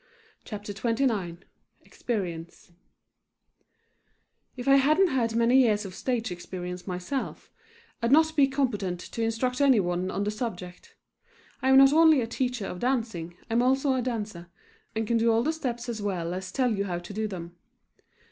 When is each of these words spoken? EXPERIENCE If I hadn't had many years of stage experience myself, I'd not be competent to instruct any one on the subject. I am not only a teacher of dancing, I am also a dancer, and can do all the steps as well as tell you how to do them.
EXPERIENCE 1.85 2.71
If 4.57 4.67
I 4.67 4.77
hadn't 4.77 5.09
had 5.09 5.35
many 5.35 5.61
years 5.61 5.85
of 5.85 5.93
stage 5.93 6.31
experience 6.31 6.87
myself, 6.87 7.51
I'd 8.01 8.11
not 8.11 8.35
be 8.35 8.47
competent 8.47 8.99
to 9.01 9.21
instruct 9.21 9.61
any 9.61 9.79
one 9.79 10.09
on 10.09 10.23
the 10.23 10.31
subject. 10.31 10.95
I 11.61 11.69
am 11.69 11.77
not 11.77 11.93
only 11.93 12.19
a 12.19 12.25
teacher 12.25 12.65
of 12.65 12.79
dancing, 12.79 13.37
I 13.47 13.53
am 13.53 13.61
also 13.61 13.93
a 13.93 14.01
dancer, 14.01 14.49
and 14.95 15.05
can 15.05 15.17
do 15.17 15.31
all 15.31 15.43
the 15.43 15.53
steps 15.53 15.87
as 15.87 16.01
well 16.01 16.33
as 16.33 16.51
tell 16.51 16.73
you 16.73 16.85
how 16.85 16.97
to 16.97 17.13
do 17.13 17.27
them. 17.27 17.55